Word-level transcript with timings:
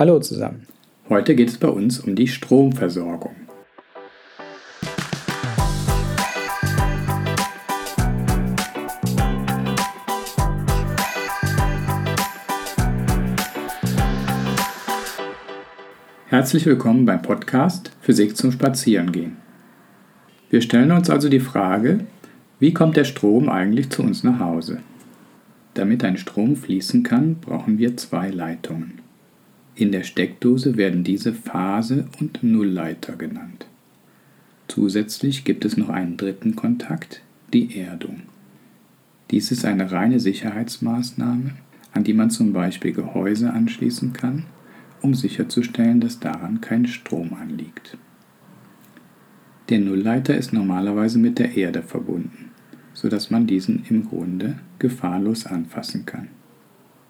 Hallo 0.00 0.18
zusammen. 0.18 0.66
Heute 1.10 1.36
geht 1.36 1.50
es 1.50 1.58
bei 1.58 1.68
uns 1.68 2.00
um 2.00 2.14
die 2.14 2.26
Stromversorgung. 2.26 3.36
Herzlich 16.28 16.64
willkommen 16.64 17.04
beim 17.04 17.20
Podcast 17.20 17.92
Physik 18.00 18.38
zum 18.38 18.52
Spazierengehen. 18.52 19.36
Wir 20.48 20.62
stellen 20.62 20.92
uns 20.92 21.10
also 21.10 21.28
die 21.28 21.40
Frage, 21.40 22.06
wie 22.58 22.72
kommt 22.72 22.96
der 22.96 23.04
Strom 23.04 23.50
eigentlich 23.50 23.90
zu 23.90 24.02
uns 24.02 24.24
nach 24.24 24.40
Hause? 24.40 24.80
Damit 25.74 26.02
ein 26.04 26.16
Strom 26.16 26.56
fließen 26.56 27.02
kann, 27.02 27.34
brauchen 27.34 27.76
wir 27.76 27.98
zwei 27.98 28.30
Leitungen. 28.30 28.99
In 29.80 29.92
der 29.92 30.02
Steckdose 30.02 30.76
werden 30.76 31.04
diese 31.04 31.32
Phase- 31.32 32.04
und 32.20 32.42
Nullleiter 32.42 33.16
genannt. 33.16 33.64
Zusätzlich 34.68 35.44
gibt 35.44 35.64
es 35.64 35.78
noch 35.78 35.88
einen 35.88 36.18
dritten 36.18 36.54
Kontakt, 36.54 37.22
die 37.54 37.78
Erdung. 37.78 38.20
Dies 39.30 39.50
ist 39.50 39.64
eine 39.64 39.90
reine 39.90 40.20
Sicherheitsmaßnahme, 40.20 41.52
an 41.94 42.04
die 42.04 42.12
man 42.12 42.28
zum 42.28 42.52
Beispiel 42.52 42.92
Gehäuse 42.92 43.54
anschließen 43.54 44.12
kann, 44.12 44.44
um 45.00 45.14
sicherzustellen, 45.14 46.02
dass 46.02 46.20
daran 46.20 46.60
kein 46.60 46.86
Strom 46.86 47.32
anliegt. 47.32 47.96
Der 49.70 49.78
Nullleiter 49.78 50.36
ist 50.36 50.52
normalerweise 50.52 51.18
mit 51.18 51.38
der 51.38 51.56
Erde 51.56 51.82
verbunden, 51.82 52.50
sodass 52.92 53.30
man 53.30 53.46
diesen 53.46 53.86
im 53.88 54.06
Grunde 54.06 54.58
gefahrlos 54.78 55.46
anfassen 55.46 56.04
kann. 56.04 56.28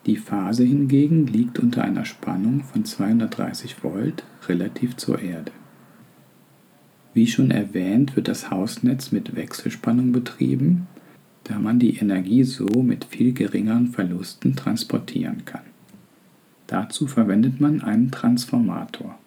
Die 0.07 0.17
Phase 0.17 0.65
hingegen 0.65 1.27
liegt 1.27 1.59
unter 1.59 1.83
einer 1.83 2.05
Spannung 2.05 2.63
von 2.65 2.85
230 2.85 3.83
Volt 3.85 4.25
relativ 4.49 4.97
zur 4.97 5.21
Erde. 5.21 5.53
Wie 7.12 7.27
schon 7.27 7.51
erwähnt, 7.51 8.17
wird 8.17 8.29
das 8.29 8.51
Hausnetz 8.51 9.12
mit 9.12 9.37
Wechselspannung 9.37 10.12
betrieben, 10.12 10.87
da 11.45 11.59
man 11.59 11.79
die 11.79 11.97
Energie 11.97 12.45
so 12.45 12.83
mit 12.83 13.05
viel 13.05 13.33
geringeren 13.33 13.89
Verlusten 13.89 14.57
transportieren 14.57 15.45
kann. 15.45 15.65
Dazu 16.67 17.07
verwendet 17.07 17.61
man 17.61 17.83
einen 17.83 18.11
Transformator. 18.11 19.19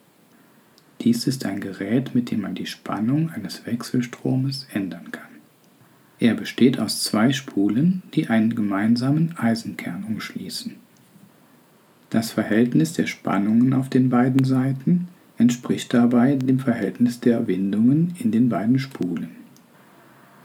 Dies 1.02 1.28
ist 1.28 1.46
ein 1.46 1.60
Gerät, 1.60 2.16
mit 2.16 2.32
dem 2.32 2.42
man 2.42 2.56
die 2.56 2.66
Spannung 2.66 3.30
eines 3.32 3.66
Wechselstromes 3.66 4.68
ändern 4.72 5.12
kann. 5.12 5.33
Er 6.24 6.36
besteht 6.36 6.80
aus 6.80 7.04
zwei 7.04 7.34
Spulen, 7.34 8.02
die 8.14 8.30
einen 8.30 8.56
gemeinsamen 8.56 9.38
Eisenkern 9.38 10.06
umschließen. 10.08 10.72
Das 12.12 12.32
Verhältnis 12.32 12.94
der 12.94 13.08
Spannungen 13.08 13.74
auf 13.74 13.90
den 13.90 14.08
beiden 14.08 14.46
Seiten 14.46 15.10
entspricht 15.38 15.94
dabei 15.94 16.36
dem 16.36 16.60
Verhältnis 16.60 17.20
der 17.20 17.46
Windungen 17.48 18.16
in 18.20 18.32
den 18.32 18.48
beiden 18.48 18.80
Spulen. 18.80 19.32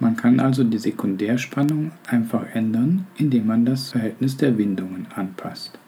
Man 0.01 0.17
kann 0.17 0.41
also 0.41 0.65
die 0.65 0.79
Sekundärspannung 0.79 1.93
einfach 2.09 2.45
ändern, 2.55 3.07
indem 3.17 3.47
man 3.47 3.65
das 3.65 3.91
Verhältnis 3.93 4.37
der 4.37 4.59
Windungen 4.59 5.07
anpasst. 5.15 5.79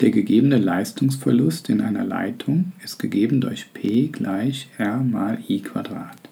Der 0.00 0.10
gegebene 0.10 0.56
Leistungsverlust 0.56 1.68
in 1.68 1.82
einer 1.82 2.04
Leitung 2.04 2.72
ist 2.82 2.98
gegeben 2.98 3.42
durch 3.42 3.70
P 3.74 4.08
gleich 4.08 4.70
R 4.78 5.02
mal 5.02 5.38
I 5.46 5.60
Quadrat. 5.60 6.27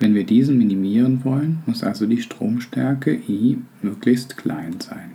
Wenn 0.00 0.14
wir 0.14 0.24
diesen 0.24 0.58
minimieren 0.58 1.24
wollen, 1.24 1.62
muss 1.66 1.84
also 1.84 2.06
die 2.06 2.20
Stromstärke 2.20 3.14
I 3.14 3.58
möglichst 3.82 4.36
klein 4.36 4.80
sein. 4.80 5.12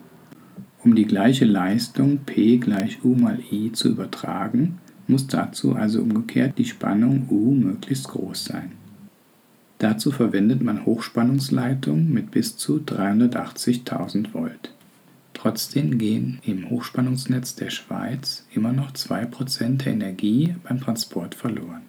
Um 0.84 0.96
die 0.96 1.06
gleiche 1.06 1.46
Leistung 1.46 2.20
P 2.26 2.58
gleich 2.58 3.04
U 3.04 3.14
mal 3.14 3.40
I 3.52 3.72
zu 3.74 3.90
übertragen, 3.90 4.80
muss 5.08 5.28
dazu 5.28 5.76
also 5.76 6.02
umgekehrt 6.02 6.58
die 6.58 6.66
Spannung 6.66 7.28
U 7.30 7.54
möglichst 7.54 8.08
groß 8.08 8.46
sein. 8.46 8.72
Dazu 9.80 10.12
verwendet 10.12 10.62
man 10.62 10.86
Hochspannungsleitungen 10.86 12.14
mit 12.14 12.32
bis 12.32 12.58
zu 12.58 12.78
380.000 12.78 14.34
Volt. 14.34 14.74
Trotzdem 15.34 15.98
gehen 15.98 16.40
im 16.46 16.70
Hochspannungsnetz 16.70 17.56
der 17.56 17.70
Schweiz 17.70 18.46
immer 18.54 18.74
noch 18.74 18.92
2% 18.92 19.78
der 19.78 19.94
Energie 19.94 20.56
beim 20.64 20.82
Transport 20.82 21.34
verloren. 21.34 21.89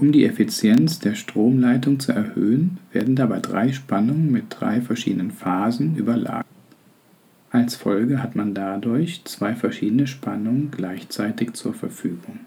Um 0.00 0.12
die 0.12 0.24
Effizienz 0.24 1.00
der 1.00 1.16
Stromleitung 1.16 1.98
zu 1.98 2.12
erhöhen, 2.12 2.78
werden 2.92 3.16
dabei 3.16 3.40
drei 3.40 3.72
Spannungen 3.72 4.30
mit 4.30 4.44
drei 4.50 4.80
verschiedenen 4.80 5.32
Phasen 5.32 5.96
überlagert. 5.96 6.46
Als 7.50 7.74
Folge 7.74 8.22
hat 8.22 8.36
man 8.36 8.54
dadurch 8.54 9.24
zwei 9.24 9.56
verschiedene 9.56 10.06
Spannungen 10.06 10.70
gleichzeitig 10.70 11.54
zur 11.54 11.74
Verfügung. 11.74 12.38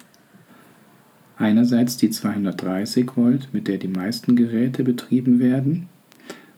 Einerseits 1.38 1.97
die 1.97 2.09
230 2.09 3.17
Volt, 3.17 3.50
mit 3.51 3.68
der 3.68 3.79
die 3.79 3.89
meisten 3.89 4.38
Geräte 4.38 4.85
betrieben 4.85 5.39
werden, 5.39 5.89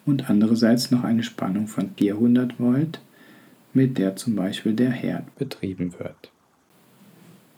und 0.05 0.29
andererseits 0.29 0.91
noch 0.91 1.03
eine 1.03 1.23
Spannung 1.23 1.65
von 1.65 1.89
400 1.97 2.59
Volt, 2.59 3.01
mit 3.73 3.97
der 3.97 4.15
zum 4.15 4.35
Beispiel 4.35 4.73
der 4.73 4.91
Herd 4.91 5.35
betrieben 5.37 5.93
wird. 5.97 6.31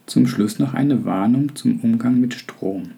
Zum 0.06 0.26
Schluss 0.26 0.58
noch 0.58 0.74
eine 0.74 1.04
Warnung 1.04 1.54
zum 1.56 1.82
Umgang 1.82 2.22
mit 2.22 2.34
Strom. 2.34 2.92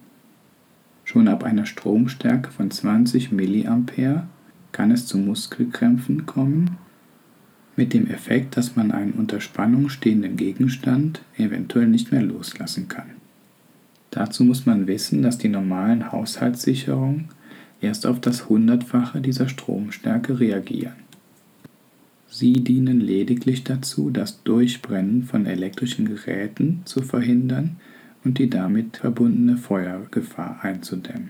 Schon 1.07 1.29
ab 1.29 1.45
einer 1.45 1.66
Stromstärke 1.66 2.51
von 2.51 2.69
20 2.69 3.31
mA 3.31 4.28
kann 4.73 4.91
es 4.91 5.06
zu 5.06 5.18
Muskelkrämpfen 5.18 6.25
kommen, 6.25 6.75
mit 7.78 7.94
dem 7.94 8.07
Effekt, 8.07 8.57
dass 8.57 8.75
man 8.75 8.91
einen 8.91 9.13
unter 9.13 9.40
Spannung 9.40 9.88
stehenden 9.88 10.35
Gegenstand 10.35 11.22
eventuell 11.38 11.88
nicht 11.88 12.12
mehr 12.12 12.23
loslassen 12.23 12.90
kann. 12.90 13.06
Dazu 14.12 14.44
muss 14.44 14.66
man 14.66 14.85
wissen, 14.88 15.22
dass 15.22 15.38
die 15.38 15.47
normalen 15.47 16.12
Haushaltssicherungen 16.12 17.29
erst 17.79 18.06
auf 18.06 18.19
das 18.19 18.50
Hundertfache 18.50 19.22
dieser 19.22 19.47
Stromstärke 19.47 20.41
reagieren. 20.41 21.07
Sie 22.28 22.51
dienen 22.51 23.00
lediglich 23.00 23.63
dazu, 23.63 24.09
das 24.09 24.44
Durchbrennen 24.44 25.23
von 25.23 25.46
elektrischen 25.46 26.06
Geräten 26.06 26.81
zu 26.84 27.01
verhindern 27.01 27.78
und 28.27 28.39
die 28.39 28.49
damit 28.49 28.97
verbundene 28.97 29.55
Feuergefahr 29.55 30.59
einzudämmen. 30.61 31.29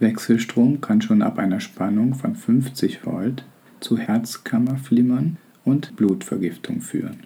Wechselstrom 0.00 0.82
kann 0.82 1.00
schon 1.00 1.22
ab 1.22 1.38
einer 1.38 1.60
Spannung 1.60 2.14
von 2.14 2.36
50 2.36 3.06
Volt 3.06 3.46
zu 3.80 3.96
Herzkammerflimmern 3.96 5.38
und 5.64 5.96
Blutvergiftung 5.96 6.82
führen. 6.82 7.20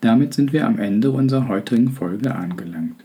Damit 0.00 0.32
sind 0.32 0.54
wir 0.54 0.66
am 0.66 0.78
Ende 0.78 1.10
unserer 1.10 1.48
heutigen 1.48 1.90
Folge 1.90 2.34
angelangt. 2.34 3.04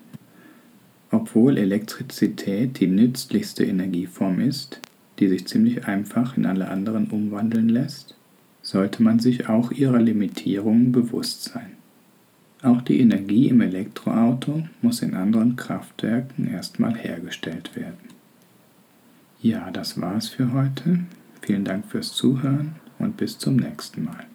Obwohl 1.12 1.58
Elektrizität 1.58 2.80
die 2.80 2.88
nützlichste 2.88 3.66
Energieform 3.66 4.40
ist, 4.40 4.80
die 5.20 5.28
sich 5.28 5.48
ziemlich 5.48 5.86
einfach 5.86 6.38
in 6.38 6.46
alle 6.46 6.70
anderen 6.70 7.08
umwandeln 7.08 7.68
lässt, 7.68 8.16
sollte 8.62 9.04
man 9.04 9.20
sich 9.20 9.50
auch 9.50 9.72
ihrer 9.72 10.00
Limitierungen 10.00 10.94
bewusst 10.94 11.44
sein. 11.44 11.75
Auch 12.66 12.82
die 12.82 13.00
Energie 13.00 13.48
im 13.50 13.62
Elektroauto 13.62 14.68
muss 14.82 15.04
in 15.04 15.14
anderen 15.14 15.56
Kraftwerken 15.56 16.48
erstmal 16.48 16.96
hergestellt 16.98 17.76
werden. 17.76 18.10
Ja, 19.40 19.70
das 19.70 20.02
war's 20.02 20.30
für 20.30 20.52
heute. 20.52 21.02
Vielen 21.44 21.64
Dank 21.64 21.86
fürs 21.86 22.14
Zuhören 22.14 22.78
und 22.98 23.18
bis 23.18 23.38
zum 23.38 23.58
nächsten 23.58 24.06
Mal. 24.06 24.26